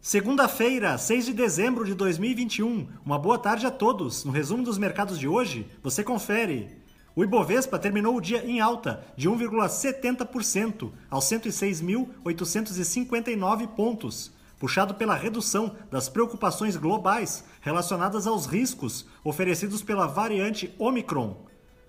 Segunda-feira, 0.00 0.96
6 0.96 1.26
de 1.26 1.34
dezembro 1.34 1.84
de 1.84 1.92
2021. 1.92 2.86
Uma 3.04 3.18
boa 3.18 3.36
tarde 3.36 3.66
a 3.66 3.70
todos. 3.70 4.24
No 4.24 4.30
resumo 4.30 4.62
dos 4.62 4.78
mercados 4.78 5.18
de 5.18 5.26
hoje, 5.26 5.66
você 5.82 6.04
confere. 6.04 6.78
O 7.16 7.24
Ibovespa 7.24 7.80
terminou 7.80 8.16
o 8.16 8.20
dia 8.20 8.44
em 8.46 8.60
alta 8.60 9.04
de 9.16 9.28
1,70% 9.28 10.92
aos 11.10 11.24
106.859 11.24 13.66
pontos, 13.74 14.32
puxado 14.56 14.94
pela 14.94 15.16
redução 15.16 15.74
das 15.90 16.08
preocupações 16.08 16.76
globais 16.76 17.44
relacionadas 17.60 18.28
aos 18.28 18.46
riscos 18.46 19.04
oferecidos 19.24 19.82
pela 19.82 20.06
variante 20.06 20.72
Omicron. 20.78 21.44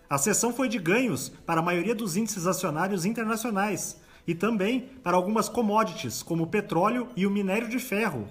A 0.10 0.18
sessão 0.18 0.51
foi 0.51 0.68
de 0.68 0.79
ganhos 0.79 1.29
para 1.46 1.60
a 1.60 1.64
maioria 1.64 1.93
dos 1.93 2.18
índices 2.18 2.47
acionários 2.47 3.05
internacionais 3.05 3.97
e 4.30 4.36
também 4.36 4.82
para 5.04 5.18
algumas 5.18 5.50
commodities, 5.50 6.21
como 6.21 6.43
o 6.43 6.47
petróleo 6.47 7.07
e 7.15 7.25
o 7.25 7.32
minério 7.32 7.68
de 7.68 7.79
ferro. 7.79 8.28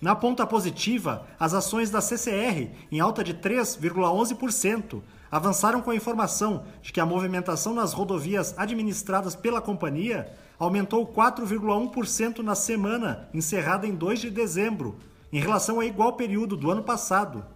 Na 0.00 0.16
ponta 0.16 0.44
positiva, 0.44 1.24
as 1.38 1.54
ações 1.54 1.90
da 1.90 2.00
CCR, 2.00 2.68
em 2.90 2.98
alta 2.98 3.22
de 3.22 3.32
3,11%, 3.32 5.00
avançaram 5.30 5.80
com 5.80 5.92
a 5.92 5.94
informação 5.94 6.64
de 6.82 6.92
que 6.92 6.98
a 6.98 7.06
movimentação 7.06 7.72
nas 7.72 7.92
rodovias 7.92 8.52
administradas 8.58 9.36
pela 9.36 9.60
companhia 9.60 10.28
aumentou 10.58 11.06
4,1% 11.06 12.38
na 12.40 12.56
semana 12.56 13.28
encerrada 13.32 13.86
em 13.86 13.94
2 13.94 14.22
de 14.22 14.28
dezembro, 14.28 14.96
em 15.32 15.38
relação 15.38 15.76
ao 15.76 15.84
igual 15.84 16.14
período 16.14 16.56
do 16.56 16.68
ano 16.68 16.82
passado. 16.82 17.46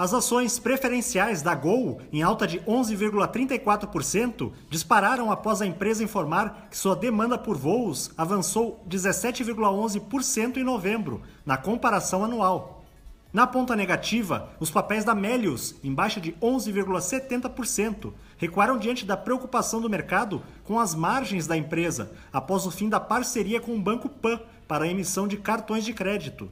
As 0.00 0.14
ações 0.14 0.58
preferenciais 0.58 1.42
da 1.42 1.54
Gol, 1.54 2.00
em 2.10 2.22
alta 2.22 2.46
de 2.46 2.58
11,34%, 2.60 4.50
dispararam 4.70 5.30
após 5.30 5.60
a 5.60 5.66
empresa 5.66 6.02
informar 6.02 6.68
que 6.70 6.78
sua 6.78 6.96
demanda 6.96 7.36
por 7.36 7.54
voos 7.54 8.10
avançou 8.16 8.82
17,11% 8.88 10.56
em 10.56 10.64
novembro, 10.64 11.20
na 11.44 11.58
comparação 11.58 12.24
anual. 12.24 12.82
Na 13.30 13.46
ponta 13.46 13.76
negativa, 13.76 14.48
os 14.58 14.70
papéis 14.70 15.04
da 15.04 15.14
Melius, 15.14 15.74
em 15.84 15.92
baixa 15.92 16.18
de 16.18 16.32
11,70%, 16.32 18.14
recuaram 18.38 18.78
diante 18.78 19.04
da 19.04 19.18
preocupação 19.18 19.82
do 19.82 19.90
mercado 19.90 20.42
com 20.64 20.80
as 20.80 20.94
margens 20.94 21.46
da 21.46 21.58
empresa 21.58 22.10
após 22.32 22.64
o 22.64 22.70
fim 22.70 22.88
da 22.88 23.00
parceria 23.00 23.60
com 23.60 23.74
o 23.74 23.80
Banco 23.82 24.08
Pan 24.08 24.40
para 24.66 24.86
a 24.86 24.88
emissão 24.88 25.28
de 25.28 25.36
cartões 25.36 25.84
de 25.84 25.92
crédito. 25.92 26.50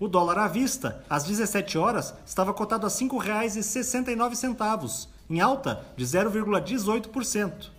O 0.00 0.06
dólar 0.06 0.38
à 0.38 0.46
vista, 0.46 1.04
às 1.10 1.24
17 1.24 1.76
horas, 1.76 2.14
estava 2.24 2.54
cotado 2.54 2.86
a 2.86 2.88
R$ 2.88 2.94
5,69, 2.94 5.08
em 5.28 5.40
alta 5.40 5.84
de 5.96 6.04
0,18%. 6.04 7.70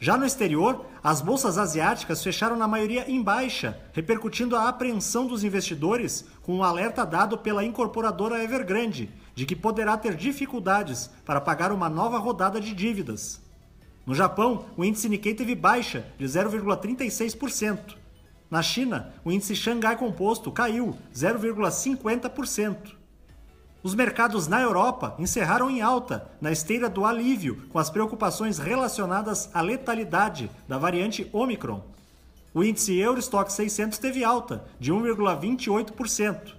Já 0.00 0.16
no 0.16 0.24
exterior, 0.24 0.86
as 1.02 1.20
bolsas 1.20 1.58
asiáticas 1.58 2.22
fecharam 2.22 2.56
na 2.56 2.66
maioria 2.66 3.10
em 3.10 3.22
baixa, 3.22 3.78
repercutindo 3.92 4.56
a 4.56 4.68
apreensão 4.68 5.26
dos 5.26 5.44
investidores 5.44 6.24
com 6.42 6.52
o 6.52 6.56
um 6.58 6.64
alerta 6.64 7.04
dado 7.04 7.38
pela 7.38 7.64
incorporadora 7.64 8.42
Evergrande 8.42 9.10
de 9.34 9.44
que 9.44 9.56
poderá 9.56 9.96
ter 9.96 10.14
dificuldades 10.14 11.10
para 11.24 11.40
pagar 11.40 11.72
uma 11.72 11.88
nova 11.88 12.18
rodada 12.18 12.60
de 12.60 12.74
dívidas. 12.74 13.40
No 14.06 14.14
Japão, 14.14 14.66
o 14.76 14.84
índice 14.84 15.08
Nikkei 15.08 15.34
teve 15.34 15.54
baixa 15.54 16.04
de 16.18 16.26
0,36%. 16.26 18.03
Na 18.54 18.62
China, 18.62 19.12
o 19.24 19.32
índice 19.32 19.56
Xangai 19.56 19.96
Composto 19.96 20.48
caiu 20.52 20.96
0,50%. 21.12 22.94
Os 23.82 23.96
mercados 23.96 24.46
na 24.46 24.62
Europa 24.62 25.16
encerraram 25.18 25.68
em 25.68 25.82
alta, 25.82 26.30
na 26.40 26.52
esteira 26.52 26.88
do 26.88 27.04
alívio 27.04 27.66
com 27.72 27.80
as 27.80 27.90
preocupações 27.90 28.60
relacionadas 28.60 29.50
à 29.52 29.60
letalidade 29.60 30.48
da 30.68 30.78
variante 30.78 31.28
Omicron. 31.32 31.82
O 32.54 32.62
índice 32.62 32.96
Eurostock 32.96 33.52
600 33.52 33.98
teve 33.98 34.22
alta 34.22 34.64
de 34.78 34.92
1,28%. 34.92 36.54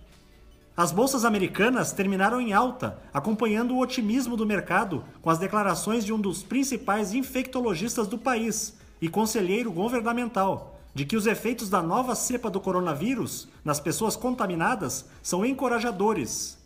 As 0.75 0.91
bolsas 0.91 1.23
americanas 1.23 1.93
terminaram 1.93 2.41
em 2.41 2.51
alta, 2.51 2.99
acompanhando 3.13 3.73
o 3.73 3.79
otimismo 3.79 4.35
do 4.35 4.45
mercado 4.45 5.05
com 5.21 5.29
as 5.29 5.39
declarações 5.39 6.03
de 6.03 6.11
um 6.11 6.19
dos 6.19 6.43
principais 6.43 7.13
infectologistas 7.13 8.05
do 8.05 8.17
país 8.17 8.77
e 9.01 9.07
conselheiro 9.07 9.71
governamental, 9.71 10.74
de 10.95 11.05
que 11.05 11.17
os 11.17 11.27
efeitos 11.27 11.69
da 11.69 11.83
nova 11.83 12.15
cepa 12.15 12.49
do 12.49 12.61
coronavírus 12.61 13.49
nas 13.65 13.81
pessoas 13.81 14.15
contaminadas 14.15 15.05
são 15.21 15.45
encorajadores. 15.45 16.57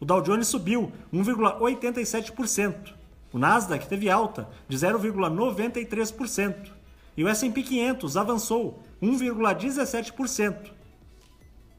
O 0.00 0.04
Dow 0.04 0.20
Jones 0.20 0.48
subiu 0.48 0.92
1,87%. 1.14 2.92
O 3.32 3.38
Nasdaq 3.38 3.86
teve 3.86 4.10
alta 4.10 4.48
de 4.68 4.76
0,93%. 4.76 6.72
E 7.16 7.22
o 7.22 7.28
S&P 7.28 7.62
500 7.62 8.16
avançou 8.16 8.82
1,17%. 9.00 10.72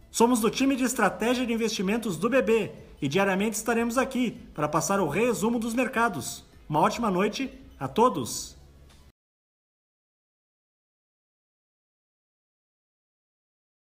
Somos 0.10 0.40
do 0.40 0.50
time 0.50 0.78
de 0.78 0.86
estratégia 0.86 1.46
de 1.46 1.52
investimentos 1.52 2.16
do 2.16 2.30
BB 2.30 2.72
e 3.02 3.10
diariamente 3.10 3.58
estaremos 3.58 3.98
aqui 3.98 4.32
para 4.54 4.70
passar 4.70 5.02
o 5.02 5.10
resumo 5.10 5.60
dos 5.60 5.74
mercados. 5.74 6.46
Uma 6.70 6.80
ótima 6.80 7.12
noite 7.12 7.52
a 7.78 7.90
todos! 7.90 8.63